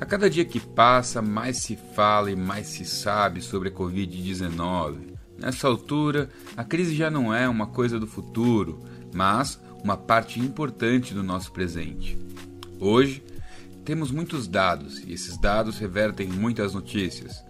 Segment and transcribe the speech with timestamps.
[0.00, 5.10] A cada dia que passa, mais se fala e mais se sabe sobre a Covid-19.
[5.36, 8.80] Nessa altura, a crise já não é uma coisa do futuro,
[9.12, 12.18] mas uma parte importante do nosso presente.
[12.78, 13.22] Hoje,
[13.84, 17.44] temos muitos dados e esses dados revertem muitas notícias.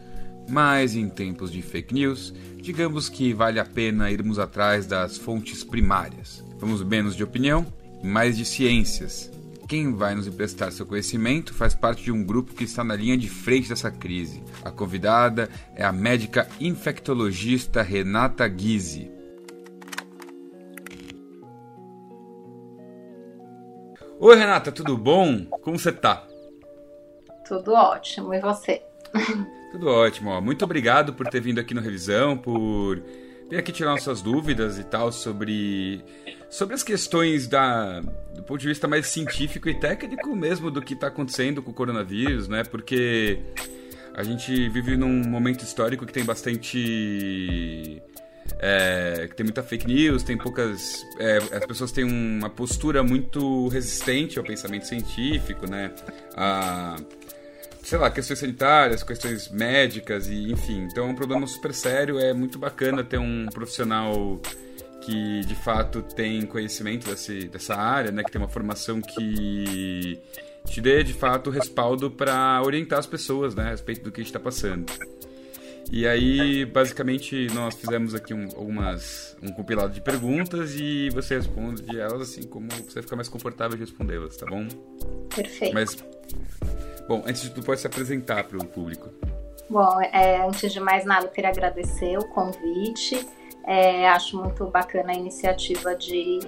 [0.48, 5.62] Mas em tempos de fake news, digamos que vale a pena irmos atrás das fontes
[5.62, 6.44] primárias.
[6.58, 7.64] Vamos menos de opinião
[8.02, 9.30] e mais de ciências,
[9.70, 13.16] quem vai nos emprestar seu conhecimento faz parte de um grupo que está na linha
[13.16, 14.42] de frente dessa crise.
[14.64, 19.08] A convidada é a médica infectologista Renata Guise.
[24.18, 25.44] Oi, Renata, tudo bom?
[25.44, 26.26] Como você tá?
[27.46, 28.82] Tudo ótimo, e você?
[29.70, 30.40] Tudo ótimo, ó.
[30.40, 33.00] muito obrigado por ter vindo aqui no Revisão, por
[33.50, 36.02] vir aqui tirar nossas dúvidas e tal sobre
[36.50, 38.00] Sobre as questões da,
[38.34, 41.74] do ponto de vista mais científico e técnico mesmo do que está acontecendo com o
[41.74, 42.64] coronavírus, né?
[42.64, 43.38] Porque
[44.12, 48.02] a gente vive num momento histórico que tem bastante.
[48.58, 51.06] É, que tem muita fake news, tem poucas.
[51.20, 55.92] É, as pessoas têm uma postura muito resistente ao pensamento científico, né?
[56.36, 56.96] A,
[57.90, 60.86] sei lá, questões sanitárias, questões médicas e enfim.
[60.88, 64.40] Então é um problema super sério, é muito bacana ter um profissional
[65.00, 70.20] que de fato tem conhecimento desse, dessa área, né, que tem uma formação que
[70.66, 74.22] te dê de fato respaldo para orientar as pessoas né, a respeito do que a
[74.22, 74.86] gente está passando.
[75.90, 81.98] E aí, basicamente, nós fizemos aqui um, algumas, um compilado de perguntas e você responde
[81.98, 84.68] elas assim como você ficar mais confortável de respondê-las, tá bom?
[85.34, 85.74] Perfeito.
[85.74, 85.96] Mas,
[87.10, 89.10] bom, antes de tudo, pode se apresentar para o público.
[89.68, 93.26] Bom, é, antes de mais nada, eu queria agradecer o convite.
[93.64, 96.38] É, acho muito bacana a iniciativa de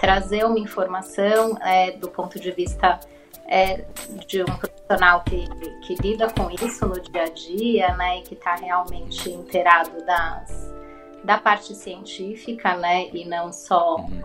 [0.00, 2.98] trazer uma informação é, do ponto de vista
[3.46, 3.84] é,
[4.26, 5.48] de um profissional que,
[5.86, 10.72] que lida com isso no dia a dia, né, e que está realmente inteirado das,
[11.22, 14.22] da parte científica, né, e não só uhum.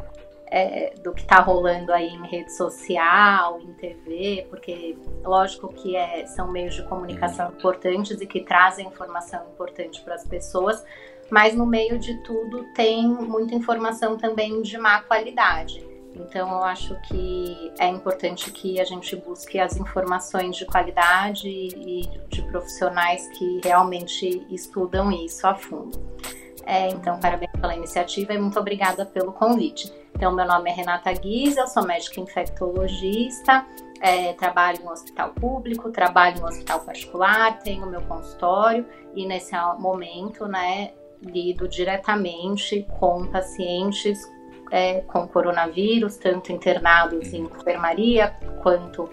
[0.47, 6.25] É, do que está rolando aí em rede social, em TV, porque lógico que é,
[6.27, 10.83] são meios de comunicação importantes e que trazem informação importante para as pessoas,
[11.29, 15.85] mas no meio de tudo tem muita informação também de má qualidade.
[16.15, 22.03] Então eu acho que é importante que a gente busque as informações de qualidade e
[22.29, 25.99] de profissionais que realmente estudam isso a fundo.
[26.65, 29.93] É, então, parabéns pela iniciativa e muito obrigada pelo convite.
[30.15, 33.65] Então, meu nome é Renata Guiz, eu sou médica infectologista,
[33.99, 39.25] é, trabalho em um hospital público, trabalho em um hospital particular, tenho meu consultório e
[39.25, 44.17] nesse momento, né, lido diretamente com pacientes
[44.71, 48.33] é, com coronavírus, tanto internados em enfermaria,
[48.63, 49.09] quanto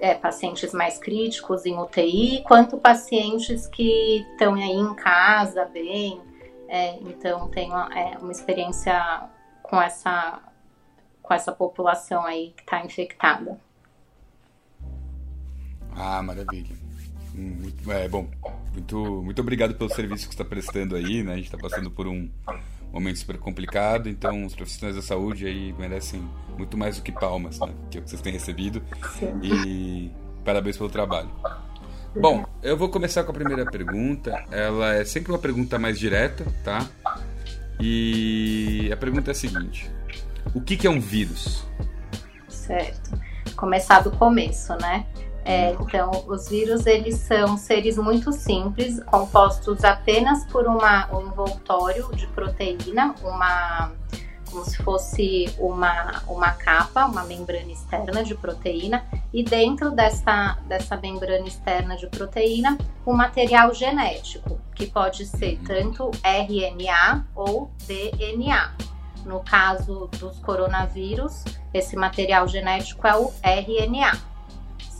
[0.00, 6.22] é, pacientes mais críticos em UTI, quanto pacientes que estão aí em casa bem.
[6.68, 9.30] É, então, tenho é, uma experiência
[9.72, 10.38] com essa,
[11.22, 13.58] com essa população aí que está infectada.
[15.96, 16.76] Ah, maravilha.
[17.32, 18.28] Muito, é, bom,
[18.74, 21.32] muito, muito obrigado pelo serviço que está prestando aí, né?
[21.32, 22.30] A gente está passando por um
[22.92, 26.22] momento super complicado, então os profissionais da saúde aí merecem
[26.58, 27.72] muito mais do que palmas, né?
[27.90, 28.82] Que é o que vocês têm recebido.
[29.18, 29.40] Sim.
[29.42, 30.10] E
[30.44, 31.30] parabéns pelo trabalho.
[32.14, 34.44] Bom, eu vou começar com a primeira pergunta.
[34.50, 36.86] Ela é sempre uma pergunta mais direta, tá?
[37.80, 39.90] E a pergunta é a seguinte:
[40.54, 41.66] O que, que é um vírus?
[42.48, 43.18] Certo.
[43.56, 45.06] Começar do começo, né?
[45.44, 52.08] É, então, os vírus eles são seres muito simples, compostos apenas por uma, um envoltório
[52.14, 53.92] de proteína, uma
[54.52, 60.96] como se fosse uma, uma capa, uma membrana externa de proteína, e dentro dessa, dessa
[60.96, 62.76] membrana externa de proteína,
[63.06, 68.74] um material genético, que pode ser tanto RNA ou DNA.
[69.24, 74.32] No caso dos coronavírus, esse material genético é o RNA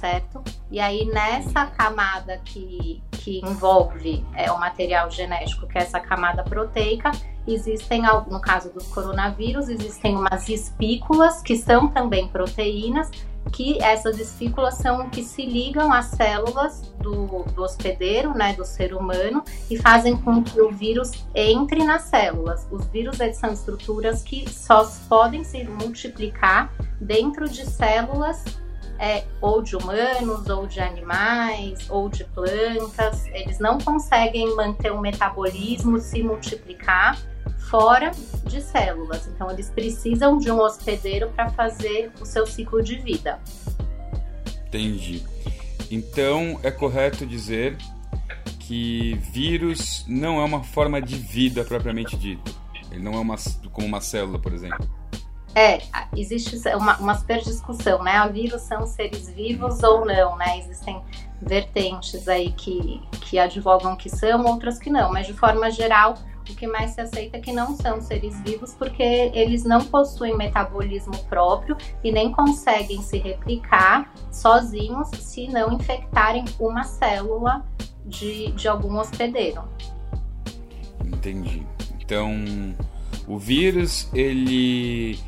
[0.03, 0.43] certo?
[0.69, 6.43] E aí nessa camada que, que envolve é, o material genético, que é essa camada
[6.43, 7.13] proteica,
[7.47, 13.11] existem, no caso dos coronavírus, existem umas espículas que são também proteínas,
[13.51, 18.95] que essas espículas são que se ligam às células do, do hospedeiro, né, do ser
[18.95, 22.67] humano, e fazem com que o vírus entre nas células.
[22.71, 28.45] Os vírus são estruturas que só podem se multiplicar dentro de células
[28.99, 33.27] é, ou de humanos, ou de animais, ou de plantas.
[33.27, 37.19] Eles não conseguem manter o metabolismo, se multiplicar
[37.73, 38.11] fora
[38.45, 39.27] de células.
[39.27, 43.41] Então, eles precisam de um hospedeiro para fazer o seu ciclo de vida.
[44.69, 45.25] Entendi.
[45.91, 47.77] Então é correto dizer
[48.59, 52.51] que vírus não é uma forma de vida propriamente dita.
[52.91, 53.37] Ele não é uma,
[53.73, 54.89] como uma célula, por exemplo.
[55.55, 55.83] É,
[56.17, 58.13] existe uma, uma super discussão, né?
[58.13, 60.59] A vírus são seres vivos ou não, né?
[60.59, 61.03] Existem
[61.43, 66.15] vertentes aí que, que advogam que são, outras que não, mas de forma geral,
[66.51, 70.37] o que mais se aceita é que não são seres vivos porque eles não possuem
[70.37, 77.65] metabolismo próprio e nem conseguem se replicar sozinhos se não infectarem uma célula
[78.05, 79.63] de, de algum hospedeiro.
[81.05, 81.67] Entendi.
[82.01, 82.31] Então,
[83.27, 85.19] o vírus, ele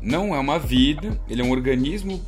[0.00, 2.20] não é uma vida, ele é um organismo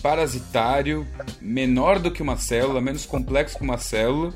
[0.00, 1.06] parasitário
[1.40, 4.32] menor do que uma célula, menos complexo que uma célula,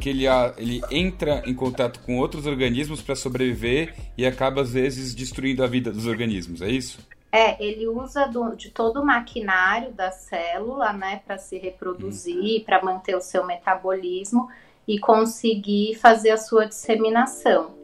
[0.00, 0.24] que ele,
[0.56, 5.66] ele entra em contato com outros organismos para sobreviver e acaba às vezes destruindo a
[5.66, 6.98] vida dos organismos, é isso?
[7.30, 12.64] É, ele usa do, de todo o maquinário da célula, né, para se reproduzir, hum.
[12.64, 14.48] para manter o seu metabolismo
[14.86, 17.74] e conseguir fazer a sua disseminação.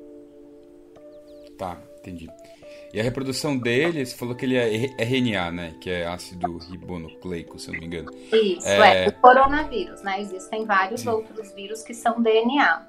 [1.59, 2.29] Tá, entendi.
[2.93, 5.75] E a reprodução dele, você falou que ele é RNA, né?
[5.81, 8.11] Que é ácido ribonucleico, se eu não me engano.
[8.33, 10.21] Isso, é, é o coronavírus, né?
[10.21, 11.11] Existem vários Sim.
[11.11, 12.87] outros vírus que são DNA.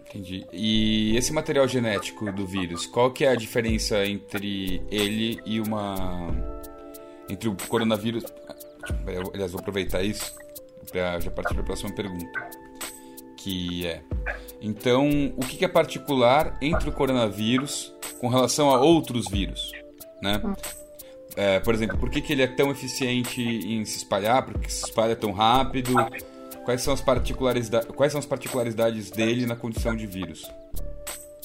[0.00, 0.46] Entendi.
[0.52, 6.28] E esse material genético do vírus, qual que é a diferença entre ele e uma...
[7.30, 8.24] Entre o coronavírus...
[9.32, 10.34] Aliás, vou aproveitar isso
[10.90, 12.50] para já partir para a próxima pergunta.
[13.38, 14.02] Que é...
[14.60, 17.91] Então, o que é particular entre o coronavírus
[18.22, 19.72] com relação a outros vírus,
[20.22, 20.40] né?
[21.34, 24.44] É, por exemplo, por que, que ele é tão eficiente em se espalhar?
[24.46, 25.92] Por que se espalha tão rápido?
[26.64, 30.48] Quais são as particularidades, quais são as particularidades dele na condição de vírus?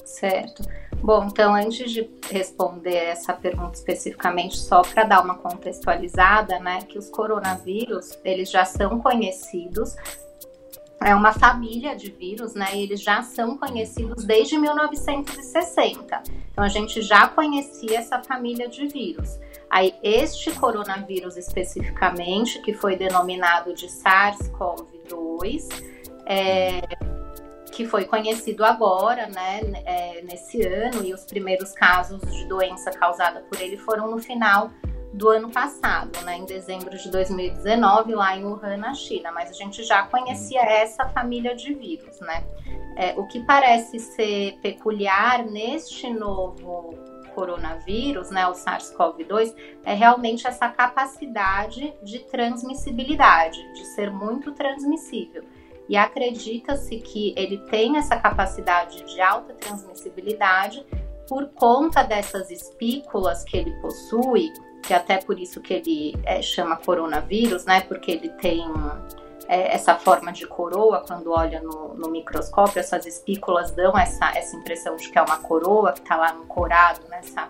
[0.05, 0.61] Certo.
[1.01, 6.99] Bom, então antes de responder essa pergunta especificamente, só para dar uma contextualizada, né, que
[6.99, 9.95] os coronavírus eles já são conhecidos
[11.01, 12.69] é uma família de vírus, né?
[12.73, 16.23] E eles já são conhecidos desde 1960.
[16.51, 19.39] Então a gente já conhecia essa família de vírus.
[19.69, 25.67] Aí este coronavírus especificamente, que foi denominado de SARS-CoV-2,
[26.25, 26.81] é,
[27.71, 33.41] que foi conhecido agora, né, é, nesse ano, e os primeiros casos de doença causada
[33.41, 34.71] por ele foram no final
[35.17, 39.31] do ano passado, né, em dezembro de 2019, lá em Wuhan, na China.
[39.31, 42.43] Mas a gente já conhecia essa família de vírus, né?
[42.95, 46.93] É, o que parece ser peculiar neste novo
[47.33, 49.53] coronavírus, né, o SARS-CoV-2,
[49.83, 55.43] é realmente essa capacidade de transmissibilidade, de ser muito transmissível.
[55.87, 60.85] E acredita-se que ele tem essa capacidade de alta transmissibilidade
[61.27, 64.51] por conta dessas espículas que ele possui,
[64.87, 67.81] que até por isso que ele é, chama coronavírus, né?
[67.81, 68.63] Porque ele tem
[69.49, 74.55] é, essa forma de coroa quando olha no, no, microscópio, essas espículas dão essa, essa
[74.55, 77.49] impressão de que é uma coroa que está lá ancorado nessa,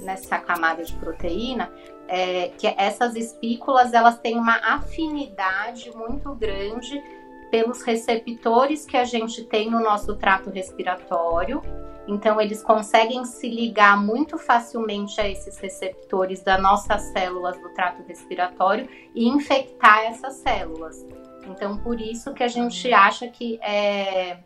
[0.00, 1.70] nessa camada de proteína.
[2.10, 7.02] É, que essas espículas elas têm uma afinidade muito grande
[7.50, 11.62] pelos receptores que a gente tem no nosso trato respiratório
[12.08, 18.02] então, eles conseguem se ligar muito facilmente a esses receptores das nossas células do trato
[18.08, 21.04] respiratório e infectar essas células.
[21.46, 24.38] Então, por isso que a gente acha que é.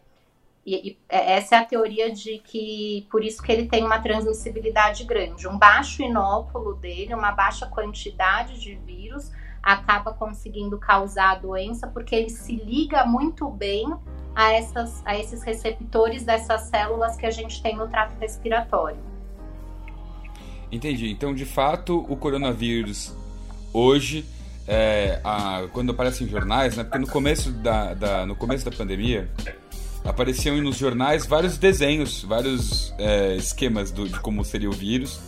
[0.67, 4.01] E, e, é, essa é a teoria de que por isso que ele tem uma
[4.01, 5.47] transmissibilidade grande.
[5.47, 9.31] Um baixo inóculo dele, uma baixa quantidade de vírus,
[9.63, 13.87] acaba conseguindo causar a doença porque ele se liga muito bem
[14.35, 18.99] a, essas, a esses receptores dessas células que a gente tem no trato respiratório.
[20.71, 21.11] Entendi.
[21.11, 23.15] Então, de fato, o coronavírus
[23.73, 24.25] hoje,
[24.67, 28.77] é, a, quando aparece em jornais, né, porque no começo da, da, no começo da
[28.77, 29.31] pandemia
[30.05, 35.21] apareciam nos jornais vários desenhos, vários é, esquemas do, de como seria o vírus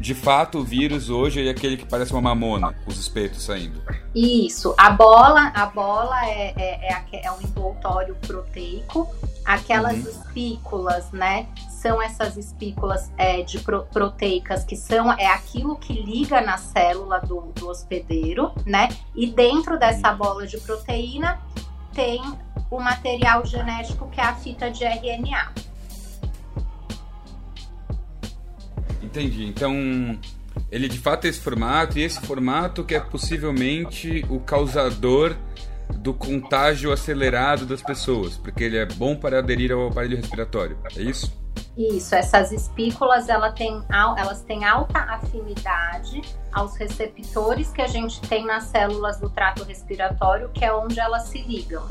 [0.00, 3.82] de fato, o vírus hoje é aquele que parece uma mamona, os espetos saindo.
[4.14, 4.74] Isso.
[4.78, 9.08] A bola, a bola é, é, é, é um envoltório proteico.
[9.44, 10.10] Aquelas uhum.
[10.10, 11.46] espículas, né?
[11.68, 17.20] São essas espículas é, de pro, proteicas que são é aquilo que liga na célula
[17.20, 18.88] do, do hospedeiro, né?
[19.14, 21.40] E dentro dessa bola de proteína
[21.92, 22.22] tem
[22.70, 25.69] o material genético que é a fita de RNA.
[29.10, 29.44] Entendi.
[29.44, 29.74] Então,
[30.70, 35.36] ele de fato é esse formato, e esse formato que é possivelmente o causador
[35.96, 40.78] do contágio acelerado das pessoas, porque ele é bom para aderir ao aparelho respiratório.
[40.96, 41.32] É isso?
[41.76, 48.46] Isso, essas espículas ela tem, elas têm alta afinidade aos receptores que a gente tem
[48.46, 51.84] nas células do trato respiratório, que é onde elas se ligam.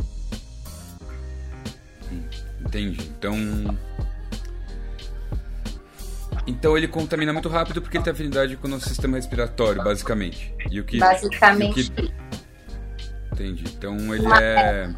[2.61, 3.11] Entendi.
[3.17, 3.35] Então.
[6.49, 10.51] Então ele contamina muito rápido porque ele tem afinidade com o nosso sistema respiratório, basicamente.
[10.71, 11.91] E o que, basicamente.
[11.91, 12.13] O que...
[13.31, 13.63] Entendi.
[13.67, 14.89] Então ele é.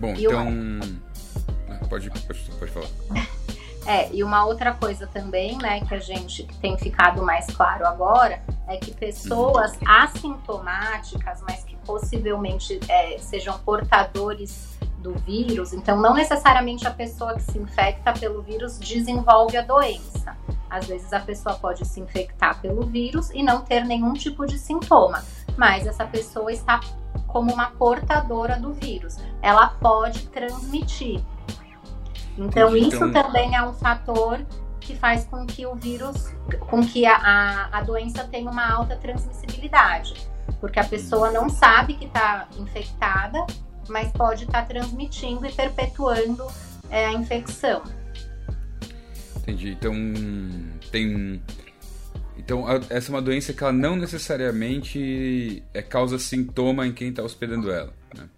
[0.00, 0.48] Bom, e então.
[0.48, 0.80] Uma...
[1.90, 2.88] Pode, pode, pode falar.
[3.84, 8.40] É, e uma outra coisa também, né, que a gente tem ficado mais claro agora,
[8.66, 9.88] é que pessoas uhum.
[9.88, 14.71] assintomáticas, mas que possivelmente é, sejam portadores
[15.02, 20.36] do vírus, então não necessariamente a pessoa que se infecta pelo vírus desenvolve a doença.
[20.70, 24.58] Às vezes a pessoa pode se infectar pelo vírus e não ter nenhum tipo de
[24.58, 25.22] sintoma,
[25.56, 26.80] mas essa pessoa está
[27.26, 29.16] como uma portadora do vírus.
[29.42, 31.20] Ela pode transmitir.
[32.38, 32.88] Então, Entendi.
[32.88, 33.22] isso então...
[33.22, 34.40] também é um fator
[34.80, 36.34] que faz com que o vírus,
[36.68, 40.14] com que a, a, a doença tenha uma alta transmissibilidade.
[40.60, 43.44] Porque a pessoa não sabe que está infectada,
[43.88, 46.46] mas pode estar tá transmitindo e perpetuando
[46.90, 47.82] é, a infecção.
[49.36, 49.70] Entendi.
[49.72, 49.94] Então,
[50.90, 51.42] tem.
[52.36, 57.22] Então, essa é uma doença que ela não necessariamente é causa sintoma em quem está
[57.22, 57.92] hospedando ela.
[58.16, 58.28] Né?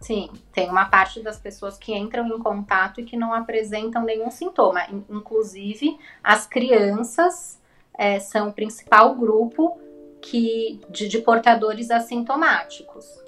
[0.00, 4.30] Sim, tem uma parte das pessoas que entram em contato e que não apresentam nenhum
[4.30, 4.86] sintoma.
[5.10, 7.60] Inclusive, as crianças
[7.98, 9.78] é, são o principal grupo
[10.20, 13.27] que, de, de portadores assintomáticos.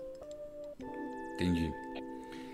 [1.40, 1.72] Entendi.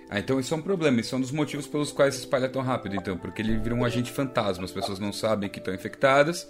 [0.09, 2.49] Ah, então isso é um problema, isso é um dos motivos pelos quais se espalha
[2.49, 5.75] tão rápido, então, porque ele vira um agente fantasma, as pessoas não sabem que estão
[5.75, 6.49] infectadas,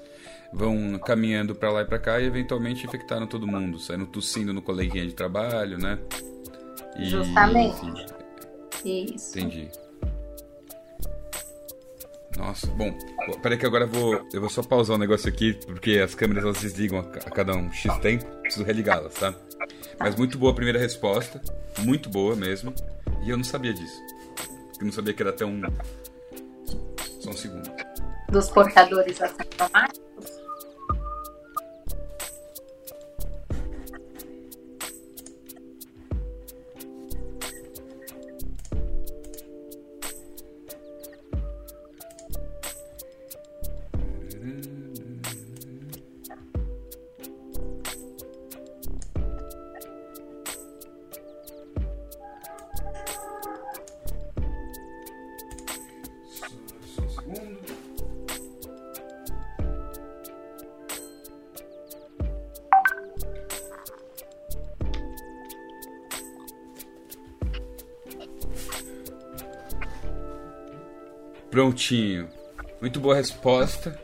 [0.53, 4.61] vão caminhando para lá e para cá e eventualmente infectaram todo mundo, saindo tossindo no
[4.61, 5.99] coleguinha de trabalho, né?
[6.99, 7.81] E, Justamente.
[8.75, 9.39] Enfim, Isso.
[9.39, 9.71] Entendi.
[12.37, 12.93] Nossa, bom,
[13.43, 16.15] peraí que agora eu vou, eu vou só pausar o um negócio aqui, porque as
[16.15, 19.35] câmeras elas desligam a, cada um X tempo, preciso religá-las, tá?
[19.99, 21.41] Mas muito boa a primeira resposta,
[21.79, 22.75] muito boa mesmo,
[23.25, 24.01] e eu não sabia disso.
[24.79, 25.61] Eu não sabia que era tão...
[27.21, 27.71] Só um segundo.
[28.31, 30.36] Dos portadores assintomáticos?
[72.81, 73.99] Muito boa resposta.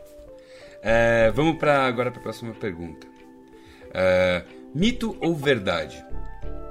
[0.82, 3.06] É, vamos para agora para a próxima pergunta.
[3.92, 4.42] É,
[4.74, 6.04] mito ou verdade?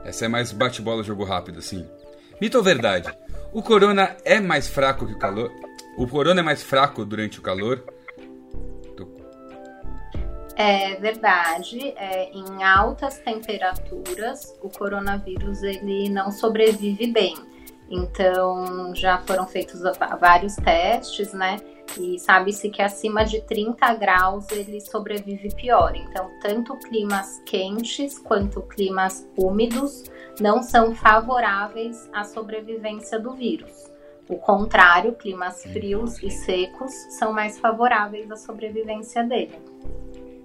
[0.03, 1.87] Essa é mais bate-bola, jogo rápido, assim.
[2.39, 3.11] Mito ou verdade?
[3.53, 5.51] O corona é mais fraco que o calor?
[5.97, 7.83] O corona é mais fraco durante o calor?
[10.55, 11.93] É verdade.
[11.97, 17.35] É, em altas temperaturas, o coronavírus ele não sobrevive bem.
[17.91, 19.81] Então, já foram feitos
[20.17, 21.57] vários testes, né?
[21.99, 25.93] E sabe-se que acima de 30 graus ele sobrevive pior.
[25.93, 30.05] Então, tanto climas quentes quanto climas úmidos
[30.39, 33.91] não são favoráveis à sobrevivência do vírus.
[34.29, 39.59] O contrário, climas frios e secos são mais favoráveis à sobrevivência dele.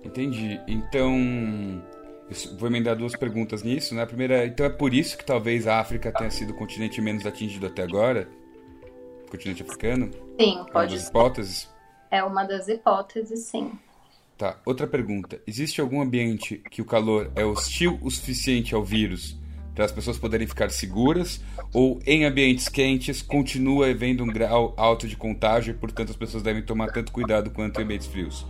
[0.03, 0.61] Entendi.
[0.67, 1.15] Então,
[2.59, 4.03] vou emendar duas perguntas nisso, né?
[4.03, 7.25] A primeira, então é por isso que talvez a África tenha sido o continente menos
[7.25, 8.29] atingido até agora?
[9.27, 10.11] O continente africano?
[10.41, 11.71] Sim, pode é uma das hipóteses?
[12.11, 13.73] É uma das hipóteses, sim.
[14.37, 15.41] Tá, outra pergunta.
[15.47, 19.39] Existe algum ambiente que o calor é hostil o suficiente ao vírus
[19.75, 21.41] para as pessoas poderem ficar seguras?
[21.73, 26.43] Ou em ambientes quentes continua havendo um grau alto de contágio e, portanto, as pessoas
[26.43, 28.47] devem tomar tanto cuidado quanto em ambientes frios?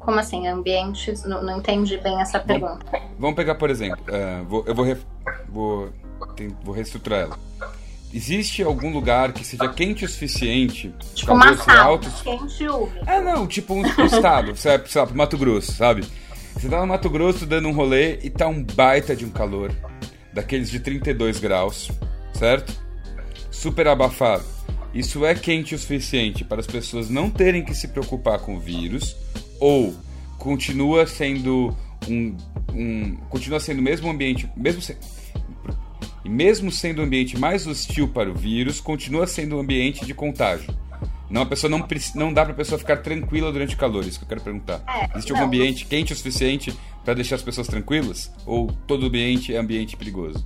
[0.00, 1.24] Como assim, ambientes?
[1.24, 2.84] Não, não entendi bem essa pergunta.
[3.18, 5.02] vamos pegar, por exemplo, uh, vou, eu vou, ref,
[5.46, 5.90] vou,
[6.34, 7.38] tem, vou reestruturar ela.
[8.12, 10.92] Existe algum lugar que seja quente o suficiente?
[11.14, 12.10] Tipo uma sala, alto...
[12.24, 12.98] quente e úmido.
[13.06, 16.04] Ah, não, tipo um, um estado, sabe, sei lá, pro Mato Grosso, sabe?
[16.54, 19.70] Você tá no Mato Grosso dando um rolê e tá um baita de um calor,
[20.32, 21.90] daqueles de 32 graus,
[22.32, 22.72] certo?
[23.50, 24.44] Super abafado.
[24.94, 28.60] Isso é quente o suficiente para as pessoas não terem que se preocupar com o
[28.60, 29.14] vírus
[29.60, 29.94] ou
[30.38, 31.76] continua sendo
[32.08, 32.34] um,
[32.72, 34.96] um continua sendo o mesmo ambiente, mesmo se,
[36.24, 40.74] mesmo sendo o ambiente mais hostil para o vírus, continua sendo um ambiente de contágio.
[41.28, 41.86] Não, a pessoa não,
[42.16, 44.82] não dá para a pessoa ficar tranquila durante o calor, isso que eu quero perguntar.
[44.88, 48.32] É, Existe algum ambiente quente o suficiente para deixar as pessoas tranquilas?
[48.44, 50.44] Ou todo ambiente é ambiente perigoso?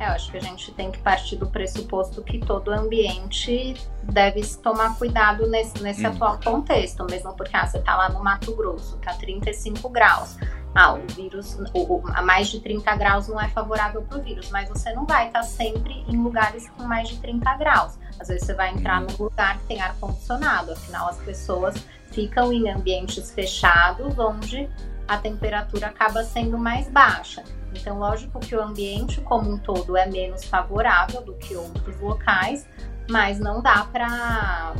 [0.00, 4.40] É, eu acho que a gente tem que partir do pressuposto que todo ambiente deve
[4.56, 6.10] tomar cuidado nesse, nesse hum.
[6.10, 10.38] atual contexto, mesmo porque ah, você está lá no Mato Grosso, tá 35 graus.
[10.74, 14.48] Ah, o vírus, o, a mais de 30 graus não é favorável para o vírus,
[14.50, 17.98] mas você não vai estar tá sempre em lugares com mais de 30 graus.
[18.18, 21.74] Às vezes você vai entrar num lugar que tem ar-condicionado, afinal as pessoas
[22.10, 24.66] ficam em ambientes fechados onde
[25.10, 27.42] a temperatura acaba sendo mais baixa.
[27.74, 32.64] Então, lógico que o ambiente como um todo é menos favorável do que outros locais,
[33.10, 34.72] mas não dá para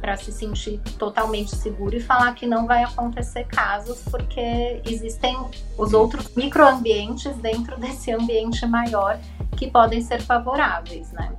[0.00, 5.34] para se sentir totalmente seguro e falar que não vai acontecer casos, porque existem
[5.78, 9.18] os outros microambientes dentro desse ambiente maior
[9.56, 11.32] que podem ser favoráveis, né?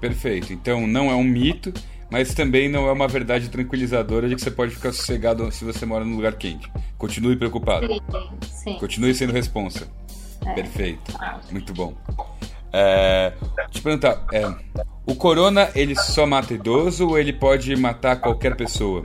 [0.00, 0.54] Perfeito.
[0.54, 1.70] Então não é um mito,
[2.10, 5.86] mas também não é uma verdade tranquilizadora de que você pode ficar sossegado se você
[5.86, 6.70] mora num lugar quente.
[6.98, 7.86] Continue preocupado.
[7.86, 8.00] Sim,
[8.42, 8.78] sim.
[8.78, 9.88] Continue sendo responsa.
[10.44, 10.54] É.
[10.54, 11.12] Perfeito.
[11.50, 11.94] Muito bom.
[12.72, 13.32] É,
[13.70, 14.42] te perguntar, é,
[15.06, 19.04] o corona ele só mata idoso ou ele pode matar qualquer pessoa?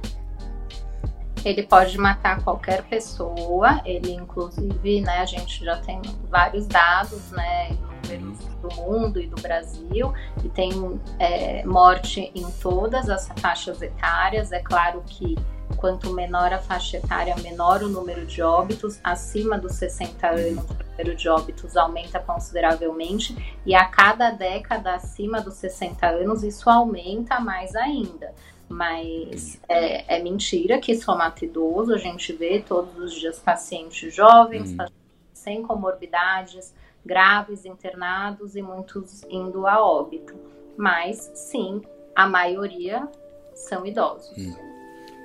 [1.45, 3.79] Ele pode matar qualquer pessoa.
[3.85, 7.77] Ele, inclusive, né, a gente já tem vários dados, né,
[8.09, 10.11] números do mundo e do Brasil,
[10.43, 10.71] e tem
[11.19, 14.51] é, morte em todas as faixas etárias.
[14.51, 15.35] É claro que
[15.77, 18.99] quanto menor a faixa etária, menor o número de óbitos.
[19.03, 25.41] Acima dos 60 anos, o número de óbitos aumenta consideravelmente, e a cada década acima
[25.41, 28.33] dos 60 anos, isso aumenta mais ainda.
[28.67, 34.13] Mas é, é mentira que só mata idoso, a gente vê todos os dias pacientes
[34.13, 34.77] jovens, hum.
[34.77, 36.73] pacientes sem comorbidades,
[37.05, 40.33] graves internados e muitos indo a óbito.
[40.75, 41.81] Mas sim,
[42.15, 43.07] a maioria
[43.53, 44.35] são idosos.
[44.37, 44.53] Hum.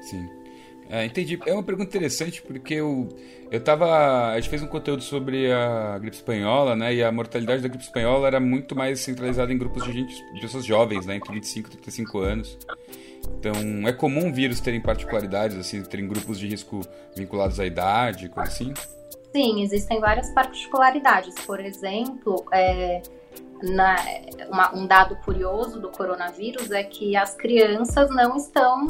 [0.03, 0.41] Sim.
[0.91, 1.39] É, entendi.
[1.47, 3.09] É uma pergunta interessante porque eu,
[3.51, 4.33] eu tava.
[4.33, 6.93] A gente fez um conteúdo sobre a gripe espanhola, né?
[6.93, 10.41] E a mortalidade da gripe espanhola era muito mais centralizada em grupos de gente, de
[10.41, 11.15] pessoas jovens, né?
[11.15, 12.59] Entre 25 e 35 anos.
[13.39, 13.54] Então,
[13.87, 16.80] é comum vírus terem particularidades, assim, terem grupos de risco
[17.17, 18.75] vinculados à idade, coisa assim?
[19.33, 21.35] Sim, existem várias particularidades.
[21.47, 23.00] Por exemplo, é,
[23.63, 23.97] na,
[24.50, 28.89] uma, um dado curioso do coronavírus é que as crianças não estão,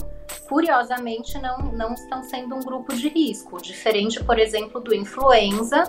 [0.49, 5.85] curiosamente, não, não estão sendo um grupo de risco, diferente, por exemplo, do influenza,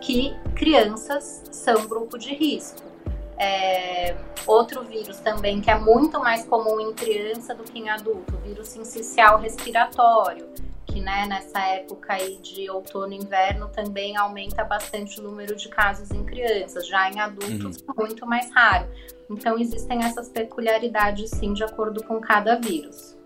[0.00, 2.93] que crianças são grupo de risco.
[3.36, 4.16] É,
[4.46, 8.38] outro vírus também que é muito mais comum em criança do que em adulto, o
[8.38, 10.48] vírus sincicial respiratório
[10.94, 15.68] que né, nessa época aí de outono e inverno também aumenta bastante o número de
[15.68, 17.94] casos em crianças, já em adultos uhum.
[17.98, 18.86] muito mais raro.
[19.28, 23.16] Então existem essas peculiaridades sim de acordo com cada vírus.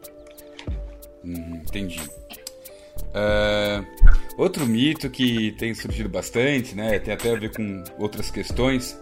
[1.22, 2.00] Uhum, entendi.
[3.08, 3.84] Uh,
[4.38, 8.98] outro mito que tem surgido bastante, né, tem até a ver com outras questões,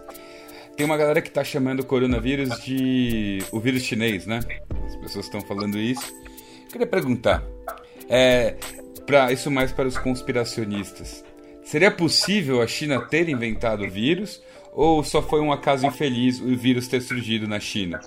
[0.77, 4.39] tem uma galera que está chamando o coronavírus de o vírus chinês, né?
[4.85, 6.13] As pessoas estão falando isso.
[6.65, 7.43] Eu queria perguntar,
[8.07, 8.55] é,
[9.05, 11.25] para isso mais para os conspiracionistas.
[11.63, 16.55] Seria possível a China ter inventado o vírus ou só foi um acaso infeliz o
[16.55, 17.99] vírus ter surgido na China?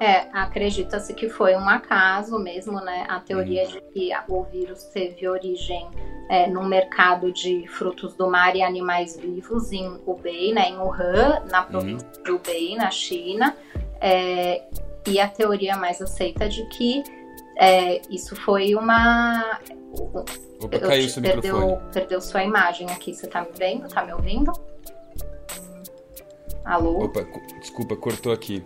[0.00, 3.04] É, acredita-se que foi um acaso mesmo, né?
[3.08, 3.70] A teoria hum.
[3.70, 5.86] de que o vírus teve origem
[6.32, 10.70] é, no mercado de frutos do mar e animais vivos em Hubei, né?
[10.70, 12.22] Em Wuhan, na província hum.
[12.24, 13.54] de Hubei, na China.
[14.00, 14.62] É,
[15.06, 17.04] e a teoria mais aceita de que
[17.58, 19.60] é, isso foi uma.
[20.58, 21.92] Opa, caiu seu perdeu, microfone.
[21.92, 23.12] Perdeu sua imagem aqui.
[23.12, 23.86] Você tá me vendo?
[23.88, 24.52] Tá me ouvindo?
[26.64, 27.04] Alô?
[27.04, 27.26] Opa,
[27.60, 28.64] desculpa, cortou aqui.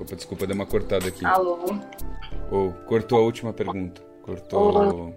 [0.00, 1.26] Opa, desculpa, deu uma cortada aqui.
[1.26, 1.58] Alô?
[2.52, 4.00] Oh, cortou a última pergunta.
[4.22, 5.12] Cortou.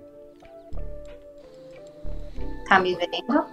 [2.68, 3.46] Tá me vendo?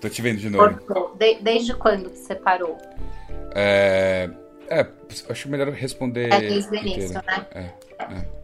[0.00, 1.14] Tô te vendo de novo.
[1.16, 2.76] De desde quando você parou?
[3.54, 4.30] É.
[4.68, 4.86] É,
[5.30, 6.32] acho melhor responder.
[6.32, 7.46] É desde o início, né?
[7.54, 7.60] É,
[7.98, 8.36] é.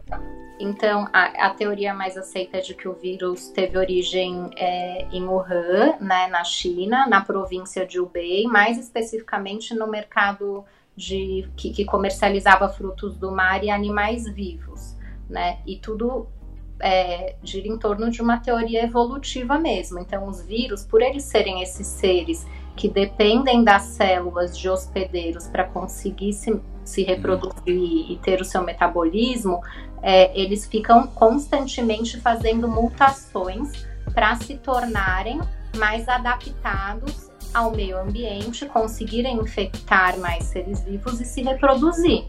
[0.59, 5.25] Então, a, a, teoria mais aceita é de que o vírus teve origem é, em
[5.25, 10.63] Wuhan, né, na China, na província de Hubei, mais especificamente no mercado
[10.95, 14.95] de, que, que comercializava frutos do mar e animais vivos,
[15.29, 15.59] né?
[15.65, 16.27] E tudo
[16.83, 19.99] é, gira em torno de uma teoria evolutiva mesmo.
[19.99, 25.63] Então, os vírus, por eles serem esses seres que dependem das células de hospedeiros para
[25.63, 29.61] conseguir se, se reproduzir e ter o seu metabolismo,
[30.01, 35.39] é, eles ficam constantemente fazendo mutações para se tornarem
[35.77, 42.25] mais adaptados ao meio ambiente, conseguirem infectar mais seres vivos e se reproduzir,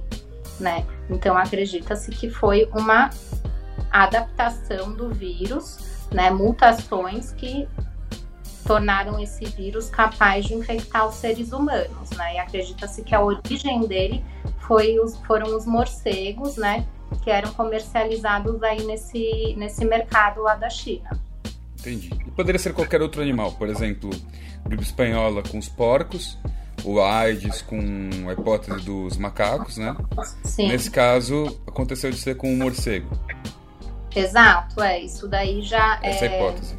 [0.61, 0.87] né?
[1.11, 3.11] Então acredita-se que foi uma
[4.03, 5.79] adaptação do vírus,
[6.11, 6.29] né?
[6.31, 7.69] Mutações que
[8.67, 12.35] tornaram esse vírus capaz de infectar os seres humanos, né?
[12.35, 14.25] E acredita-se que a origem dele
[14.67, 16.85] foi os, foram os morcegos, né?
[17.23, 21.11] Que eram comercializados aí nesse, nesse mercado lá da China.
[21.79, 22.11] Entendi.
[22.27, 24.11] E poderia ser qualquer outro animal, por exemplo,
[24.67, 26.37] gripe espanhola com os porcos,
[26.83, 27.79] o AIDS com
[28.29, 29.95] a hipótese dos macacos, né?
[30.43, 30.69] Sim.
[30.69, 33.09] Nesse caso, aconteceu de ser com o morcego.
[34.15, 35.01] Exato, é.
[35.01, 36.29] Isso daí já Essa é.
[36.29, 36.77] é a hipótese.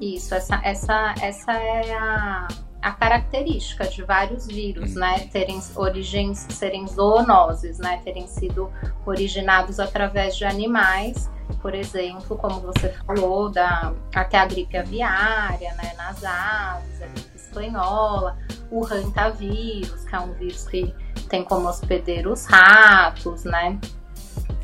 [0.00, 2.48] Isso, essa, essa, essa é a,
[2.82, 5.00] a característica de vários vírus, Uhum.
[5.00, 5.20] né?
[5.32, 8.00] Terem origens, serem zoonoses, né?
[8.04, 8.70] Terem sido
[9.06, 15.92] originados através de animais, por exemplo, como você falou, da, até a gripe aviária, né?
[15.96, 18.36] Nas aves, a gripe espanhola,
[18.72, 20.92] o hantavírus, que é um vírus que
[21.28, 23.78] tem como hospedeiro os ratos, né?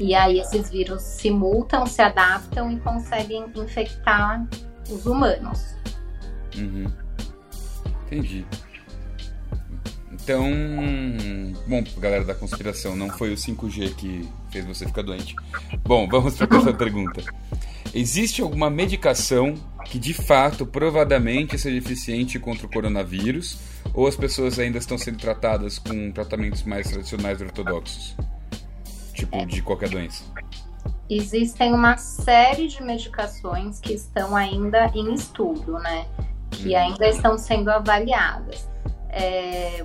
[0.01, 4.47] E aí esses vírus se mutam, se adaptam e conseguem infectar
[4.89, 5.75] os humanos.
[6.57, 6.87] Uhum.
[8.07, 8.47] Entendi.
[10.13, 10.45] Então,
[11.67, 15.35] bom, galera da conspiração, não foi o 5G que fez você ficar doente.
[15.85, 17.23] Bom, vamos para a próxima pergunta.
[17.95, 19.55] Existe alguma medicação
[19.87, 23.59] que de fato, provadamente, seja eficiente contra o coronavírus?
[23.95, 28.15] Ou as pessoas ainda estão sendo tratadas com tratamentos mais tradicionais ortodoxos?
[29.19, 30.25] Tipo, de qualquer doença?
[31.11, 36.07] Existem uma série de medicações que estão ainda em estudo, né?
[36.51, 36.79] Que Hum.
[36.79, 38.69] ainda estão sendo avaliadas.
[39.11, 39.83] É,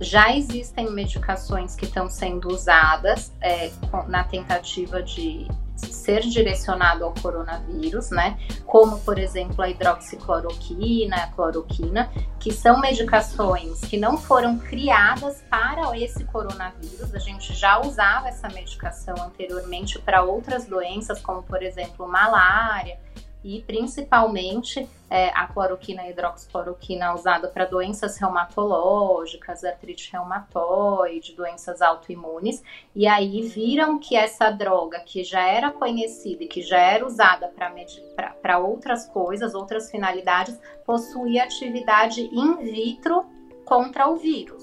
[0.00, 3.70] Já existem medicações que estão sendo usadas é,
[4.08, 5.46] na tentativa de
[5.86, 8.38] ser direcionado ao coronavírus, né?
[8.64, 15.96] Como, por exemplo, a hidroxicloroquina, a cloroquina, que são medicações que não foram criadas para
[15.98, 17.14] esse coronavírus.
[17.14, 22.98] A gente já usava essa medicação anteriormente para outras doenças, como, por exemplo, malária.
[23.44, 31.82] E principalmente é, a cloroquina e a hidroxicloroquina usada para doenças reumatológicas, artrite reumatoide, doenças
[31.82, 32.62] autoimunes.
[32.94, 37.52] E aí viram que essa droga, que já era conhecida e que já era usada
[38.40, 43.26] para outras coisas, outras finalidades, possuía atividade in vitro
[43.64, 44.62] contra o vírus.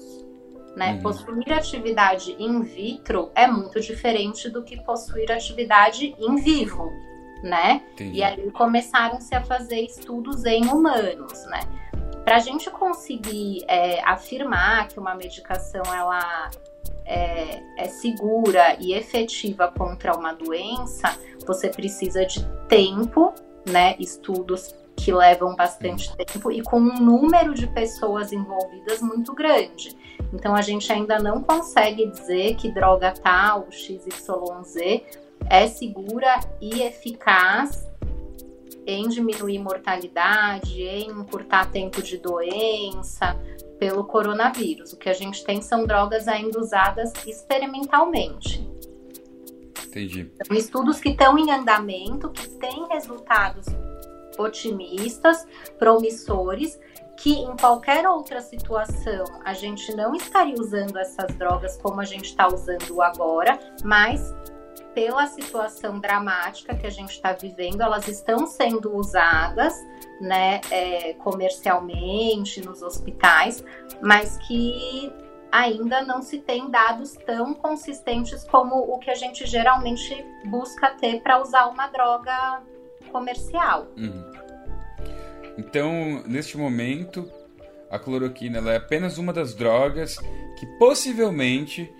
[0.74, 0.94] Né?
[0.94, 1.02] Uhum.
[1.02, 6.90] Possuir atividade in vitro é muito diferente do que possuir atividade in vivo,
[7.42, 7.82] né?
[7.92, 8.18] Entendi.
[8.18, 11.60] E aí começaram-se a fazer estudos em humanos, né?
[12.24, 16.50] Para a gente conseguir é, afirmar que uma medicação ela
[17.04, 23.34] é, é segura e efetiva contra uma doença, você precisa de tempo,
[23.66, 23.96] né?
[23.98, 29.96] Estudos que levam bastante tempo e com um número de pessoas envolvidas muito grande.
[30.32, 35.02] Então a gente ainda não consegue dizer que droga tal, XYZ,
[35.50, 37.86] é segura e eficaz
[38.86, 43.36] em diminuir mortalidade, em encurtar tempo de doença
[43.78, 44.92] pelo coronavírus.
[44.92, 48.66] O que a gente tem são drogas ainda usadas experimentalmente.
[49.86, 50.30] Entendi.
[50.46, 53.66] São estudos que estão em andamento, que têm resultados
[54.38, 55.46] otimistas,
[55.78, 56.78] promissores,
[57.16, 62.26] que em qualquer outra situação a gente não estaria usando essas drogas como a gente
[62.26, 64.32] está usando agora, mas
[64.94, 69.74] pela situação dramática que a gente está vivendo, elas estão sendo usadas,
[70.20, 73.64] né, é, comercialmente nos hospitais,
[74.02, 75.12] mas que
[75.50, 81.20] ainda não se tem dados tão consistentes como o que a gente geralmente busca ter
[81.20, 82.62] para usar uma droga
[83.10, 83.88] comercial.
[83.96, 84.30] Uhum.
[85.58, 87.30] Então, neste momento,
[87.90, 90.16] a cloroquina é apenas uma das drogas
[90.58, 91.92] que possivelmente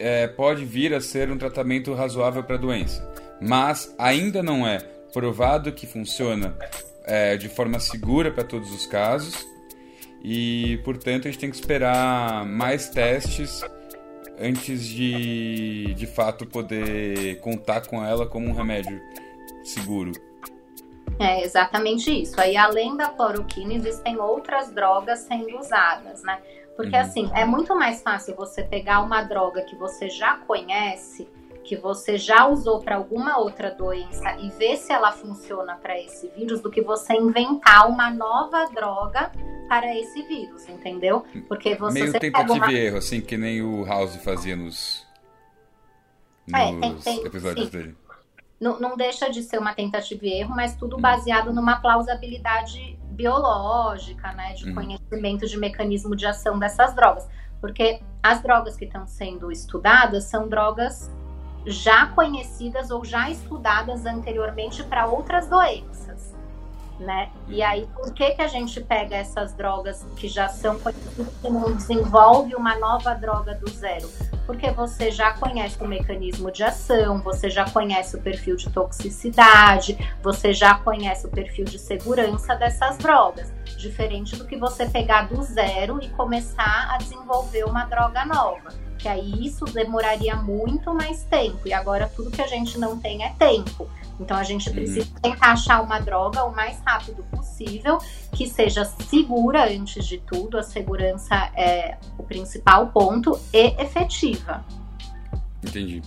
[0.00, 3.06] é, pode vir a ser um tratamento razoável para a doença,
[3.40, 4.78] mas ainda não é
[5.12, 6.56] provado que funciona
[7.04, 9.46] é, de forma segura para todos os casos
[10.22, 13.62] e, portanto, a gente tem que esperar mais testes
[14.38, 19.00] antes de, de fato, poder contar com ela como um remédio
[19.62, 20.12] seguro.
[21.18, 22.40] É exatamente isso.
[22.40, 26.40] Aí, além da cloroquina, existem outras drogas sendo usadas, né?
[26.80, 27.02] Porque, Uhum.
[27.02, 31.28] assim, é muito mais fácil você pegar uma droga que você já conhece,
[31.62, 36.28] que você já usou para alguma outra doença e ver se ela funciona para esse
[36.28, 39.30] vírus, do que você inventar uma nova droga
[39.68, 41.22] para esse vírus, entendeu?
[41.46, 42.72] Porque você Meio tentativa uma...
[42.72, 45.06] e erro, assim, que nem o House fazia nos,
[46.50, 47.76] É, nos tem- tem- episódios sim.
[47.76, 47.96] dele.
[48.58, 51.02] não, não deixa de ser uma tentativa e erro, mas tudo Uhum.
[51.02, 54.74] baseado numa plausibilidade biológica, né, de uhum.
[54.74, 57.28] conhecimento de mecanismo de ação dessas drogas,
[57.60, 61.10] porque as drogas que estão sendo estudadas são drogas
[61.66, 66.34] já conhecidas ou já estudadas anteriormente para outras doenças,
[66.98, 67.30] né?
[67.48, 71.50] E aí, por que que a gente pega essas drogas que já são conhecidas e
[71.50, 74.08] não desenvolve uma nova droga do zero?
[74.50, 79.96] Porque você já conhece o mecanismo de ação, você já conhece o perfil de toxicidade,
[80.20, 85.40] você já conhece o perfil de segurança dessas drogas, diferente do que você pegar do
[85.40, 91.66] zero e começar a desenvolver uma droga nova que aí isso demoraria muito mais tempo.
[91.66, 93.88] E agora tudo que a gente não tem é tempo.
[94.20, 95.20] Então a gente precisa uhum.
[95.22, 97.98] tentar achar uma droga o mais rápido possível,
[98.32, 104.64] que seja segura antes de tudo, a segurança é o principal ponto, e efetiva.
[105.66, 106.02] Entendi.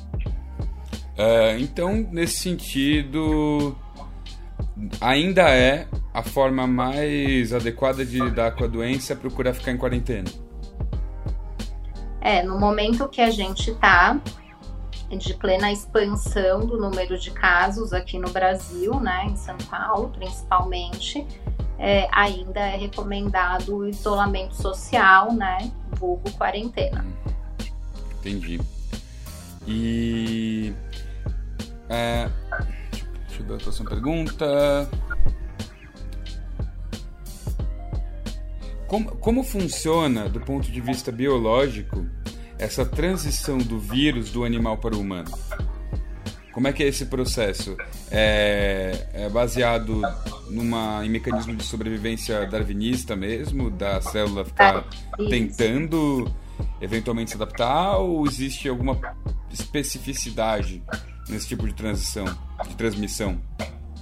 [1.15, 3.75] Uh, então, nesse sentido,
[5.01, 10.29] ainda é a forma mais adequada de lidar com a doença procurar ficar em quarentena.
[12.21, 14.19] É, no momento que a gente está
[15.17, 21.25] de plena expansão do número de casos aqui no Brasil, né, em São Paulo principalmente,
[21.79, 27.05] é, ainda é recomendado o isolamento social, né, vulgo quarentena.
[28.19, 28.59] Entendi.
[29.67, 30.73] E
[31.89, 32.29] é,
[33.27, 34.89] deixa eu ver a próxima pergunta.
[38.87, 42.05] Como, como funciona, do ponto de vista biológico,
[42.57, 45.31] essa transição do vírus do animal para o humano?
[46.53, 47.75] Como é que é esse processo?
[48.11, 50.01] É, é baseado
[50.49, 54.85] numa, em mecanismo de sobrevivência darwinista mesmo, da célula ficar
[55.19, 56.31] é, tentando
[56.79, 58.99] eventualmente se adaptar, ou existe alguma
[59.51, 60.83] especificidade
[61.27, 62.25] nesse tipo de transição,
[62.67, 63.41] de transmissão?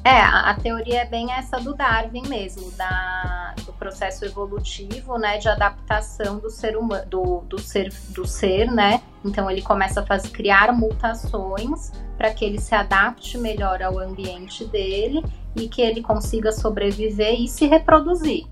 [0.04, 5.48] É, a, teoria é bem essa do Darwin mesmo, da, do processo evolutivo, né, de
[5.48, 9.02] adaptação do ser humano, do, do, ser, do ser, né?
[9.24, 14.66] Então ele começa a fazer, criar mutações para que ele se adapte melhor ao ambiente
[14.66, 15.24] dele
[15.56, 18.48] e que ele consiga sobreviver e se reproduzir,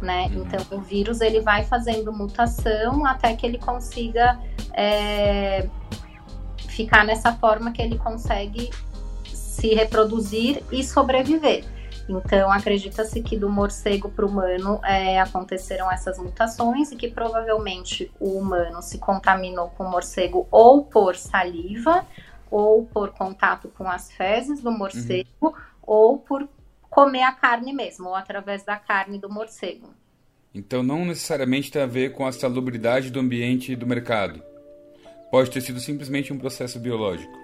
[0.00, 0.26] né?
[0.26, 0.44] Uhum.
[0.44, 4.38] Então o vírus ele vai fazendo mutação até que ele consiga
[4.72, 5.68] é,
[6.68, 8.70] ficar nessa forma que ele consegue
[9.52, 11.64] se reproduzir e sobreviver.
[12.08, 18.10] Então, acredita-se que do morcego para o humano é, aconteceram essas mutações e que provavelmente
[18.18, 22.04] o humano se contaminou com o morcego ou por saliva,
[22.50, 25.52] ou por contato com as fezes do morcego, uhum.
[25.82, 26.48] ou por
[26.88, 29.88] comer a carne mesmo, ou através da carne do morcego.
[30.54, 34.42] Então, não necessariamente tem a ver com a salubridade do ambiente e do mercado.
[35.30, 37.41] Pode ter sido simplesmente um processo biológico.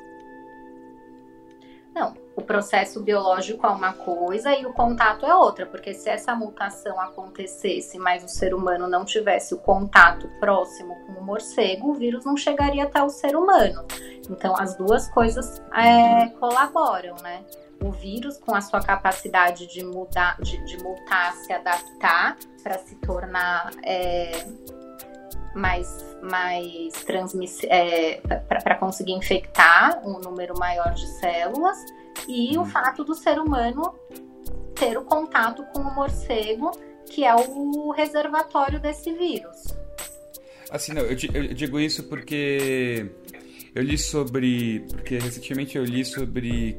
[2.39, 7.01] O processo biológico é uma coisa e o contato é outra, porque se essa mutação
[7.01, 12.25] acontecesse, mas o ser humano não tivesse o contato próximo com o morcego, o vírus
[12.25, 13.85] não chegaria até o ser humano.
[14.31, 17.45] Então, as duas coisas é, colaboram, né?
[17.83, 22.95] O vírus, com a sua capacidade de mudar, de, de mutar, se adaptar para se
[23.01, 24.31] tornar é,
[25.55, 27.65] mais, mais transmiss...
[27.65, 31.79] É, para conseguir infectar um número maior de células
[32.29, 33.95] e o fato do ser humano
[34.75, 36.71] ter o contato com o morcego,
[37.07, 39.57] que é o reservatório desse vírus.
[40.71, 43.11] Assim, não, eu, eu digo isso porque
[43.75, 44.81] eu li sobre.
[44.91, 46.79] Porque recentemente eu li sobre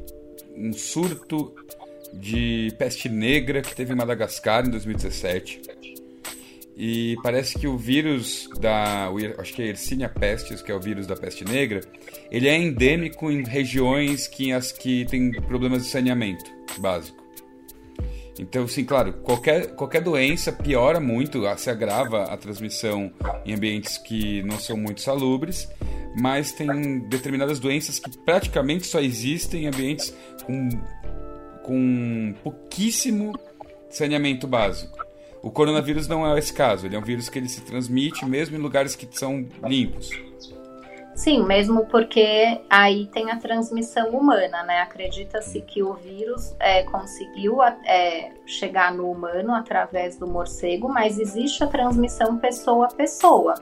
[0.56, 1.54] um surto
[2.12, 5.62] de peste negra que teve em Madagascar em 2017.
[6.82, 9.10] E parece que o vírus da.
[9.36, 11.82] Acho que é Yersinia pestis, que é o vírus da peste negra,
[12.30, 17.22] ele é endêmico em regiões que, as que tem problemas de saneamento básico.
[18.38, 23.12] Então, sim, claro, qualquer, qualquer doença piora muito, se agrava a transmissão
[23.44, 25.68] em ambientes que não são muito salubres,
[26.18, 30.16] mas tem determinadas doenças que praticamente só existem em ambientes
[30.46, 30.70] com,
[31.62, 33.38] com pouquíssimo
[33.90, 34.99] saneamento básico.
[35.42, 38.56] O coronavírus não é esse caso, ele é um vírus que ele se transmite mesmo
[38.56, 40.10] em lugares que são limpos.
[41.14, 44.80] Sim, mesmo porque aí tem a transmissão humana, né?
[44.80, 51.62] Acredita-se que o vírus é, conseguiu é, chegar no humano através do morcego, mas existe
[51.62, 53.54] a transmissão pessoa a pessoa,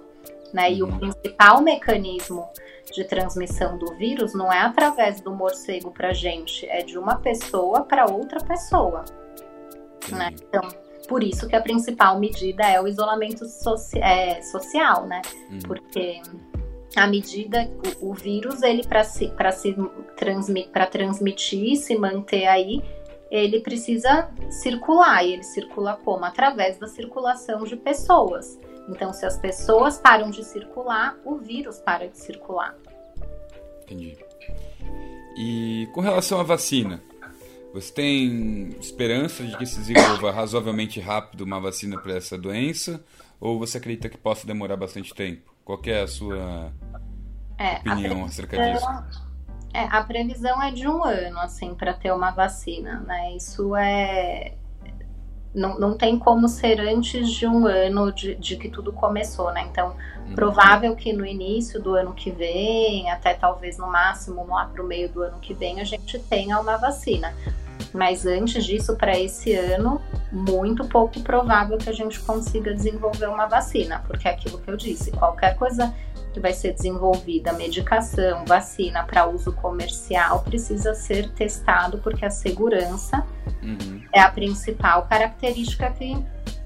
[0.53, 0.73] né?
[0.73, 0.99] E o uhum.
[0.99, 2.49] principal mecanismo
[2.93, 7.85] de transmissão do vírus não é através do morcego para gente, é de uma pessoa
[7.85, 9.05] para outra pessoa,
[10.11, 10.33] né?
[10.33, 10.63] Então
[11.09, 15.23] por isso que a principal medida é o isolamento soci é, social, né?
[15.51, 15.59] Uhum.
[15.67, 16.21] Porque
[16.95, 19.77] a medida, o, o vírus, ele para se, se
[20.17, 22.83] transmi, transmitir, se manter aí,
[23.31, 25.25] ele precisa circular.
[25.25, 26.25] E ele circula como?
[26.25, 28.59] Através da circulação de pessoas.
[28.89, 32.77] Então, se as pessoas param de circular, o vírus para de circular.
[33.83, 34.17] Entendi.
[35.37, 37.03] E com relação à vacina,
[37.73, 43.05] você tem esperança de que se desenvolva razoavelmente rápido uma vacina para essa doença?
[43.41, 45.55] Ou você acredita que possa demorar bastante tempo?
[45.65, 46.73] Qual é a sua
[47.59, 48.87] é, opinião a acerca disso?
[49.73, 53.37] É, a previsão é de um ano, assim, para ter uma vacina, né?
[53.37, 54.55] Isso é.
[55.55, 59.67] Não, não tem como ser antes de um ano de, de que tudo começou, né?
[59.71, 60.35] Então, uhum.
[60.35, 64.87] provável que no início do ano que vem, até talvez no máximo lá para o
[64.87, 67.35] meio do ano que vem, a gente tenha uma vacina.
[67.93, 73.47] Mas antes disso, para esse ano, muito pouco provável que a gente consiga desenvolver uma
[73.47, 75.95] vacina, porque é aquilo que eu disse, qualquer coisa
[76.33, 83.27] que vai ser desenvolvida, medicação, vacina para uso comercial, precisa ser testado, porque a segurança
[83.63, 84.03] uhum.
[84.13, 86.17] é a principal característica que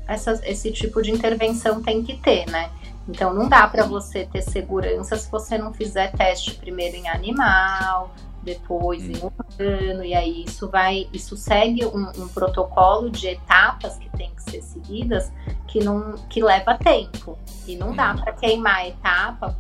[0.06, 2.70] essa, esse tipo de intervenção tem que ter, né?
[3.08, 8.14] Então não dá para você ter segurança se você não fizer teste primeiro em animal,
[8.42, 13.96] depois em um ano, e aí isso vai, isso segue um, um, protocolo de etapas
[13.96, 15.32] que tem que ser seguidas
[15.68, 17.38] que não que leva tempo.
[17.66, 19.58] E não dá para queimar a etapa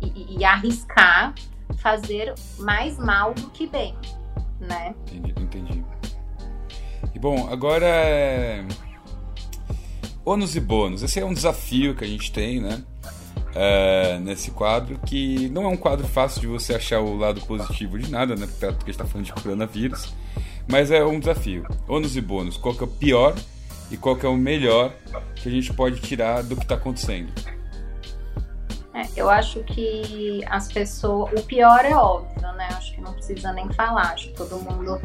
[0.00, 1.34] e, e, arriscar
[1.78, 3.96] fazer mais mal do que bem,
[4.60, 4.94] né?
[5.12, 5.84] Entendi, entendi.
[7.14, 8.64] E bom, agora é...
[10.24, 11.02] ônus e bônus.
[11.02, 12.82] Esse é um desafio que a gente tem, né?
[13.58, 17.98] Uh, nesse quadro, que não é um quadro fácil de você achar o lado positivo
[17.98, 18.46] de nada, né?
[18.46, 20.14] Porque a gente está falando de coronavírus,
[20.70, 21.66] mas é um desafio.
[21.88, 23.34] Ônus e bônus, qual que é o pior
[23.90, 24.92] e qual que é o melhor
[25.34, 27.32] que a gente pode tirar do que está acontecendo?
[28.94, 31.32] É, eu acho que as pessoas.
[31.38, 32.68] O pior é óbvio, né?
[32.72, 34.12] Acho que não precisa nem falar.
[34.12, 35.00] Acho que todo mundo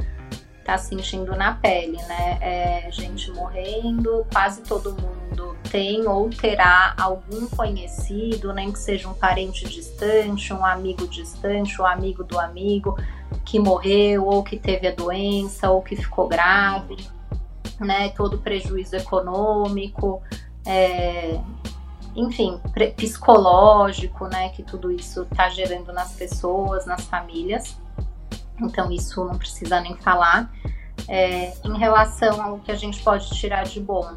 [0.65, 2.37] tá sentindo na pele, né?
[2.41, 9.13] É, gente morrendo, quase todo mundo tem ou terá algum conhecido, nem que seja um
[9.13, 12.97] parente distante, um amigo distante, um amigo do amigo
[13.45, 16.97] que morreu ou que teve a doença ou que ficou grave,
[17.79, 18.09] né?
[18.09, 20.21] Todo prejuízo econômico,
[20.65, 21.39] é,
[22.15, 22.59] enfim,
[22.95, 24.49] psicológico, né?
[24.49, 27.77] Que tudo isso tá gerando nas pessoas, nas famílias.
[28.61, 30.51] Então, isso não precisa nem falar.
[31.07, 34.15] É, em relação ao que a gente pode tirar de bom,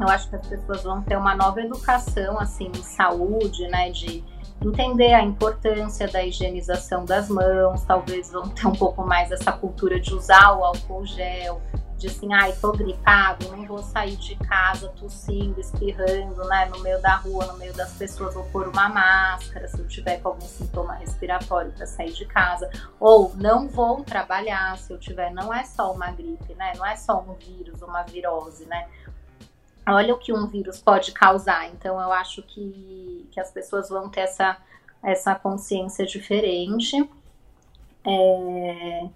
[0.00, 3.90] eu acho que as pessoas vão ter uma nova educação, assim, em saúde, né?
[3.90, 4.24] De
[4.60, 10.00] entender a importância da higienização das mãos, talvez vão ter um pouco mais essa cultura
[10.00, 11.60] de usar o álcool gel,
[12.02, 17.00] de assim, ai, tô gripado, não vou sair de casa tossindo, espirrando, né, no meio
[17.00, 20.40] da rua, no meio das pessoas, vou pôr uma máscara se eu tiver com algum
[20.40, 25.62] sintoma respiratório para sair de casa, ou não vou trabalhar se eu tiver, não é
[25.64, 28.88] só uma gripe, né, não é só um vírus, uma virose, né,
[29.86, 34.08] olha o que um vírus pode causar, então eu acho que, que as pessoas vão
[34.08, 34.56] ter essa,
[35.02, 37.08] essa consciência diferente,
[38.06, 39.08] é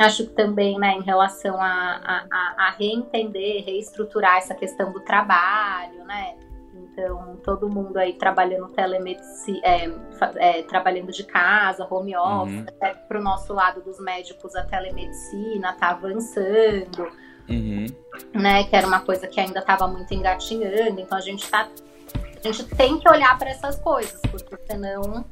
[0.00, 6.04] Acho que também, né, em relação a, a, a reentender, reestruturar essa questão do trabalho,
[6.04, 6.36] né?
[6.74, 9.90] Então, todo mundo aí trabalhando telemedicina, é,
[10.36, 12.64] é, trabalhando de casa, home office, uhum.
[12.66, 17.10] até pro nosso lado dos médicos, a telemedicina tá avançando,
[17.50, 17.86] uhum.
[18.34, 18.64] né?
[18.64, 21.00] Que era uma coisa que ainda estava muito engatinhando.
[21.00, 21.68] Então, a gente tá.
[22.14, 25.26] A gente tem que olhar para essas coisas, porque senão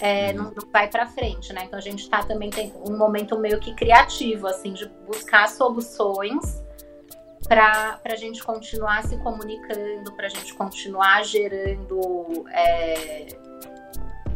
[0.00, 1.64] é, não, não, vai para frente, né?
[1.64, 6.62] Então a gente está também tem um momento meio que criativo, assim, de buscar soluções
[7.46, 13.26] para a gente continuar se comunicando, para a gente continuar gerando é,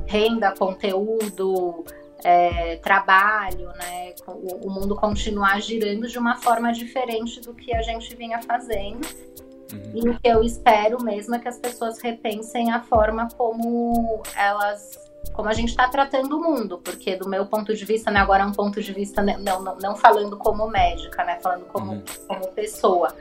[0.06, 1.84] renda, conteúdo,
[2.24, 4.14] é, trabalho, né?
[4.26, 9.06] O, o, mundo continuar girando de uma forma diferente do que a gente vinha fazendo.
[9.72, 9.92] Uhum.
[9.94, 15.10] E o que eu espero mesmo é que as pessoas repensem a forma como elas
[15.32, 18.42] como a gente está tratando o mundo, porque do meu ponto de vista, né, agora
[18.42, 21.92] é um ponto de vista né, não, não, não falando como médica, né, falando como,
[21.92, 22.02] uhum.
[22.28, 23.14] como pessoa,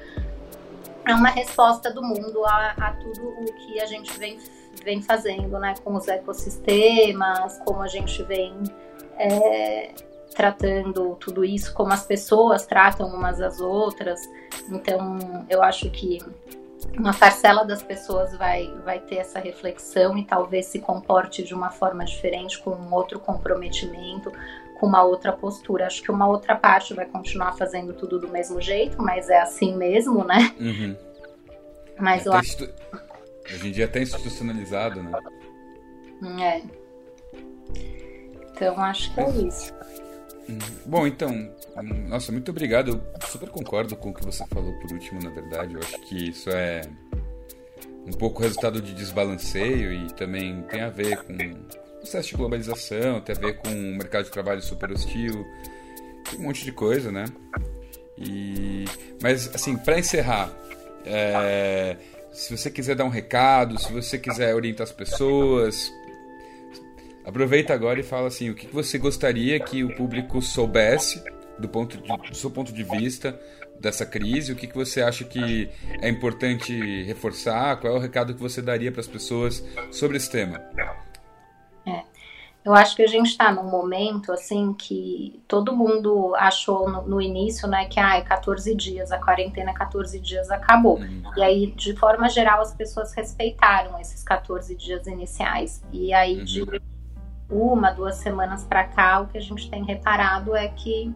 [1.07, 4.39] é uma resposta do mundo a, a, tudo o que a gente vem,
[4.83, 8.53] vem fazendo, né, com os ecossistemas, como a gente vem
[9.17, 9.91] é,
[10.35, 14.19] tratando tudo isso, como as pessoas tratam umas às outras.
[14.69, 16.19] Então, eu acho que
[16.97, 21.69] uma parcela das pessoas vai, vai ter essa reflexão e talvez se comporte de uma
[21.69, 24.31] forma diferente, com um outro comprometimento,
[24.79, 25.85] com uma outra postura.
[25.85, 29.75] Acho que uma outra parte vai continuar fazendo tudo do mesmo jeito, mas é assim
[29.75, 30.53] mesmo, né?
[30.59, 30.97] Uhum.
[31.99, 32.57] Mas é eu acho.
[33.45, 35.11] Hoje em dia é até institucionalizado, né?
[36.41, 36.61] É.
[38.61, 39.73] Então acho que é isso.
[40.47, 41.51] Hum, bom, então,
[42.07, 42.91] nossa, muito obrigado.
[42.91, 45.73] Eu super concordo com o que você falou por último, na verdade.
[45.73, 46.81] Eu acho que isso é
[48.05, 53.19] um pouco resultado de desbalanceio e também tem a ver com o processo de globalização,
[53.21, 55.43] tem a ver com um mercado de trabalho super hostil,
[56.29, 57.25] tem um monte de coisa, né?
[58.15, 58.85] E...
[59.23, 60.55] Mas, assim, para encerrar,
[61.03, 61.97] é...
[62.31, 65.91] se você quiser dar um recado, se você quiser orientar as pessoas,
[67.25, 71.23] aproveita agora e fala assim, o que você gostaria que o público soubesse
[71.57, 73.39] do, ponto de, do seu ponto de vista
[73.79, 74.51] dessa crise?
[74.51, 75.69] O que, que você acha que
[76.01, 77.77] é importante reforçar?
[77.77, 80.61] Qual é o recado que você daria para as pessoas sobre esse tema?
[81.85, 82.03] É,
[82.63, 87.21] eu acho que a gente está num momento assim que todo mundo achou no, no,
[87.21, 90.99] início, né, que ah, 14 dias, a quarentena 14 dias acabou.
[90.99, 91.23] Uhum.
[91.35, 95.83] E aí, de forma geral, as pessoas respeitaram esses 14 dias iniciais.
[95.91, 96.43] E aí, uhum.
[96.43, 96.81] de
[97.51, 101.13] uma, duas semanas para cá, o que a gente tem reparado é que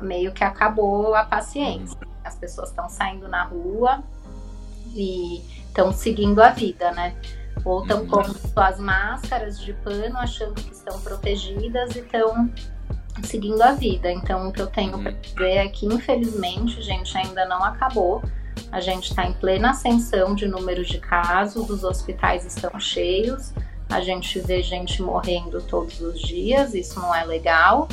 [0.00, 1.98] meio que acabou a paciência.
[2.24, 4.02] As pessoas estão saindo na rua
[4.94, 7.14] e estão seguindo a vida, né?
[7.64, 8.08] Ou estão uhum.
[8.08, 12.50] com suas máscaras de pano, achando que estão protegidas e estão
[13.22, 14.10] seguindo a vida.
[14.10, 18.22] Então, o que eu tenho para dizer é que, infelizmente, gente, ainda não acabou.
[18.70, 23.52] A gente está em plena ascensão de números de casos, os hospitais estão cheios,
[23.88, 27.88] a gente vê gente morrendo todos os dias, isso não é legal.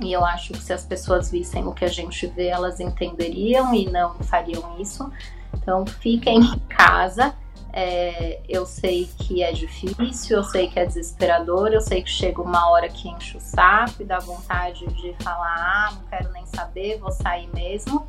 [0.00, 3.74] E eu acho que se as pessoas vissem o que a gente vê, elas entenderiam
[3.74, 5.10] e não fariam isso.
[5.54, 7.34] Então, fiquem em casa.
[7.72, 12.40] É, eu sei que é difícil, eu sei que é desesperador, eu sei que chega
[12.40, 16.46] uma hora que enche o saco e dá vontade de falar: ah, não quero nem
[16.46, 18.06] saber, vou sair mesmo.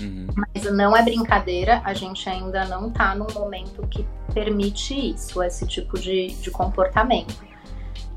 [0.00, 0.26] Uhum.
[0.36, 5.66] Mas não é brincadeira, a gente ainda não tá num momento que permite isso, esse
[5.66, 7.48] tipo de, de comportamento.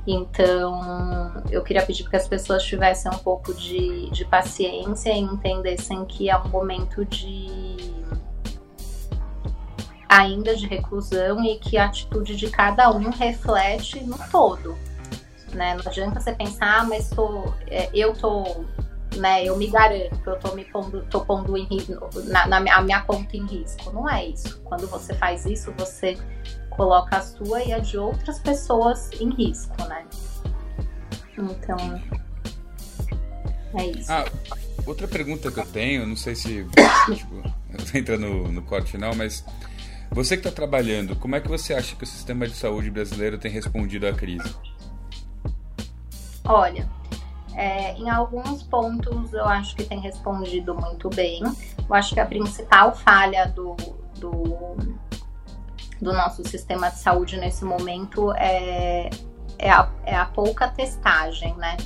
[0.06, 6.06] Então, eu queria pedir que as pessoas tivessem um pouco de, de paciência e entendessem
[6.06, 7.92] que é um momento de
[10.10, 14.76] ainda de reclusão e que a atitude de cada um reflete no todo.
[15.54, 15.76] Né?
[15.76, 18.66] Não adianta você pensar, ah, mas tô, é, eu tô,
[19.18, 21.68] né, eu me garanto, eu tô me pondo, tô pondo em,
[22.26, 23.92] na, na, a minha conta em risco.
[23.92, 24.62] Não é isso.
[24.64, 26.18] Quando você faz isso, você
[26.70, 30.06] coloca a sua e a de outras pessoas em risco, né?
[31.38, 32.02] Então,
[33.76, 34.12] é isso.
[34.12, 34.26] Ah,
[34.86, 36.66] outra pergunta que eu tenho, não sei se
[37.16, 37.44] tipo,
[37.94, 39.44] entra no, no corte final, mas
[40.12, 43.38] você que está trabalhando, como é que você acha que o sistema de saúde brasileiro
[43.38, 44.56] tem respondido à crise?
[46.44, 46.90] Olha,
[47.56, 51.42] é, em alguns pontos eu acho que tem respondido muito bem.
[51.44, 53.76] Eu acho que a principal falha do,
[54.20, 54.78] do
[56.02, 59.10] do nosso sistema de saúde nesse momento é,
[59.60, 61.78] é, a, é a pouca testagem, né?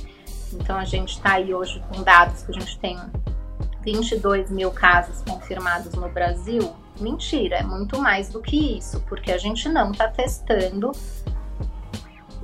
[0.52, 2.98] Então a gente está aí hoje com dados que a gente tem
[3.82, 6.74] 22 mil casos confirmados no Brasil.
[6.98, 10.92] Mentira, é muito mais do que isso, porque a gente não está testando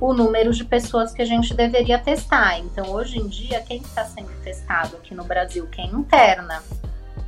[0.03, 2.59] o número de pessoas que a gente deveria testar.
[2.59, 5.65] Então, hoje em dia, quem está sendo testado aqui no Brasil?
[5.67, 6.61] Quem interna,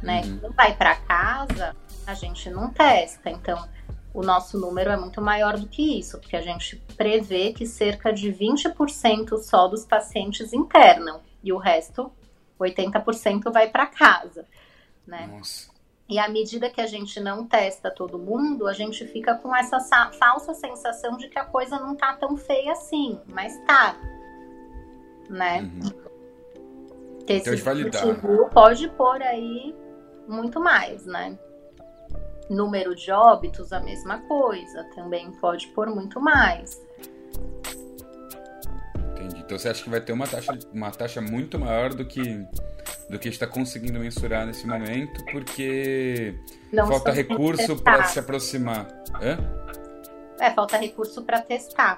[0.03, 0.23] né?
[0.25, 0.39] Uhum.
[0.39, 1.73] Quem vai para casa,
[2.05, 3.29] a gente não testa.
[3.29, 3.65] Então,
[4.13, 8.11] o nosso número é muito maior do que isso, porque a gente prevê que cerca
[8.11, 12.11] de 20% só dos pacientes internam e o resto,
[12.59, 14.45] 80%, vai para casa,
[15.07, 15.27] né?
[15.27, 15.74] Nossa.
[16.07, 19.79] E à medida que a gente não testa todo mundo, a gente fica com essa
[20.19, 23.97] falsa sensação de que a coisa não tá tão feia assim, mas tá,
[25.27, 25.61] né?
[25.61, 26.05] Uhum.
[27.25, 29.75] Que esse então, pode pôr aí
[30.27, 31.37] muito mais, né?
[32.51, 36.79] Número de óbitos, a mesma coisa, também pode pôr muito mais.
[39.15, 39.41] Entendi.
[39.45, 42.45] Então você acha que vai ter uma taxa, uma taxa muito maior do que
[43.09, 46.35] do que está conseguindo mensurar nesse momento, porque
[46.71, 48.87] Não falta recurso para se aproximar.
[49.21, 49.37] Hã?
[50.39, 51.97] É, falta recurso para testar,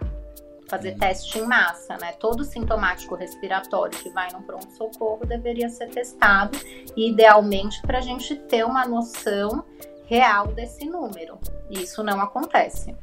[0.69, 0.99] fazer hum.
[0.99, 2.13] teste em massa, né?
[2.19, 6.57] Todo sintomático respiratório que vai no pronto-socorro deveria ser testado,
[6.95, 9.65] idealmente para a gente ter uma noção
[10.05, 11.39] real desse número.
[11.69, 12.95] E isso não acontece.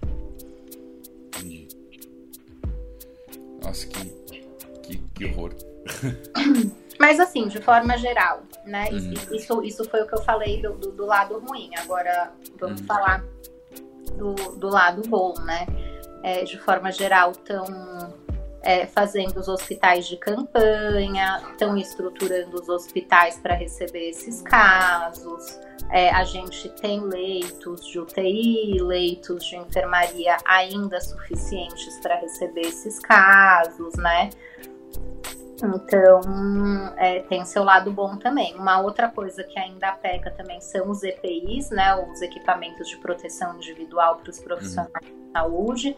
[3.65, 4.05] Nossa, que,
[4.83, 5.55] que, que horror.
[6.99, 8.89] Mas assim, de forma geral, né?
[8.91, 9.13] Uhum.
[9.33, 11.71] Isso, isso foi o que eu falei do, do, do lado ruim.
[11.79, 12.87] Agora vamos uhum.
[12.87, 13.25] falar
[14.17, 15.67] do, do lado bom, né?
[16.23, 17.65] É, de forma geral, estão
[18.63, 25.59] é, fazendo os hospitais de campanha, estão estruturando os hospitais para receber esses casos.
[25.91, 32.99] É, a gente tem leitos de UTI, leitos de enfermaria ainda suficientes para receber esses
[32.99, 34.31] casos, né?
[35.63, 36.21] Então,
[36.97, 38.55] é, tem seu lado bom também.
[38.57, 43.57] Uma outra coisa que ainda pega também são os EPIs, né, os equipamentos de proteção
[43.57, 45.27] individual para os profissionais uhum.
[45.27, 45.97] de saúde,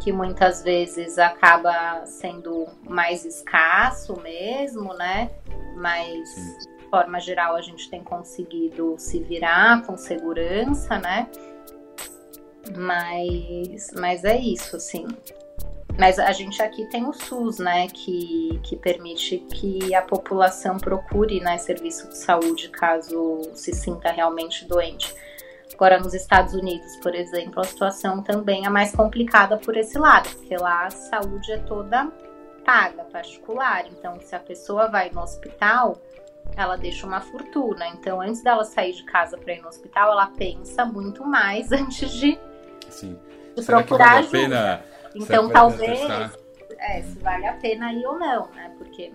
[0.00, 5.30] que muitas vezes acaba sendo mais escasso mesmo, né?
[5.76, 6.56] Mas,
[6.90, 11.28] forma geral, a gente tem conseguido se virar com segurança, né?
[12.76, 15.06] Mas, mas é isso, assim.
[15.98, 21.40] Mas a gente aqui tem o SUS, né, que, que permite que a população procure
[21.40, 25.14] né, serviço de saúde caso se sinta realmente doente.
[25.74, 30.28] Agora, nos Estados Unidos, por exemplo, a situação também é mais complicada por esse lado,
[30.36, 32.10] porque lá a saúde é toda
[32.64, 33.86] paga, particular.
[33.86, 36.00] Então, se a pessoa vai no hospital,
[36.56, 37.88] ela deixa uma fortuna.
[37.88, 42.10] Então, antes dela sair de casa para ir no hospital, ela pensa muito mais antes
[42.12, 42.38] de,
[42.88, 43.18] Sim.
[43.56, 44.84] de procurar vale ajuda.
[45.14, 46.00] Então, talvez,
[46.78, 48.72] é, se vale a pena ir ou não, né?
[48.78, 49.12] Porque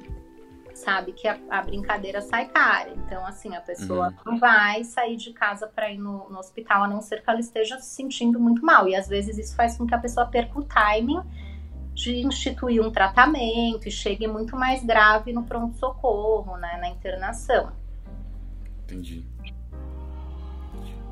[0.73, 2.91] sabe que a, a brincadeira sai cara.
[2.91, 4.33] Então, assim, a pessoa uhum.
[4.33, 7.39] não vai sair de casa para ir no, no, hospital, a não ser que ela
[7.39, 8.87] esteja se sentindo muito mal.
[8.87, 11.21] E às vezes isso faz com que a pessoa perca o timing
[11.95, 16.77] de instituir um tratamento e chegue muito mais grave no pronto-socorro, né?
[16.79, 17.71] Na internação.
[18.83, 19.25] Entendi.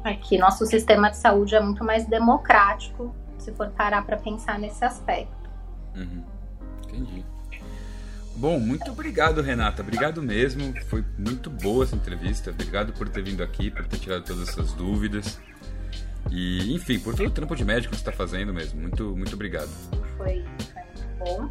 [0.04, 4.84] Aqui, nosso sistema de saúde é muito mais democrático se for parar para pensar nesse
[4.84, 5.50] aspecto.
[5.96, 6.24] Uhum.
[6.84, 7.26] Entendi.
[8.36, 9.82] Bom, muito obrigado, Renata.
[9.82, 10.74] Obrigado mesmo.
[10.90, 12.50] Foi muito boa essa entrevista.
[12.50, 15.40] Obrigado por ter vindo aqui, por ter tirado todas essas dúvidas.
[16.32, 18.82] E, enfim, por todo o trampo de médico que você está fazendo mesmo.
[18.82, 19.70] Muito, muito obrigado.
[20.18, 20.44] Foi,
[20.74, 21.50] foi muito bom.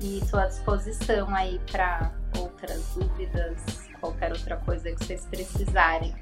[0.00, 6.14] E estou à disposição aí para outras dúvidas, qualquer outra coisa que vocês precisarem.